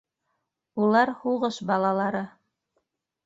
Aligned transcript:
Улар 0.85 1.11
һуғыш 1.19 1.59
балалары. 1.71 2.25